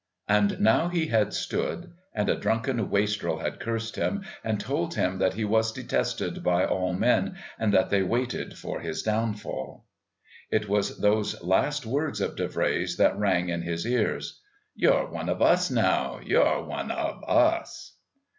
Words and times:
And 0.27 0.59
now 0.59 0.87
he 0.87 1.09
had 1.09 1.31
stood, 1.31 1.93
and 2.11 2.27
a 2.27 2.33
drunken 2.35 2.89
wastrel 2.89 3.37
had 3.37 3.59
cursed 3.59 3.97
him 3.97 4.23
and 4.43 4.59
told 4.59 4.95
him 4.95 5.19
that 5.19 5.35
he 5.35 5.45
was 5.45 5.71
detested 5.71 6.43
by 6.43 6.65
all 6.65 6.91
men 6.93 7.35
and 7.59 7.71
that 7.71 7.91
they 7.91 8.01
waited 8.01 8.57
for 8.57 8.79
his 8.79 9.03
downfall. 9.03 9.85
It 10.49 10.67
was 10.67 10.97
those 11.01 11.39
last 11.43 11.85
words 11.85 12.19
of 12.19 12.35
Davray's 12.35 12.97
that 12.97 13.15
rang 13.19 13.49
in 13.49 13.61
his 13.61 13.85
ears: 13.85 14.41
"You're 14.73 15.05
one 15.07 15.29
of 15.29 15.39
us 15.39 15.69
now. 15.69 16.19
You're 16.25 16.63
one 16.63 16.89
of 16.89 17.23
us." 17.25 17.93